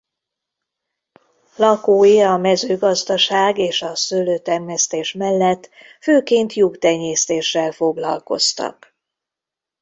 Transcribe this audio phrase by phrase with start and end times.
[1.55, 5.69] Lakói a mezőgazdaság és a szőlőtermesztés mellett
[6.01, 8.95] főként juhtenyésztéssel foglalkoztak.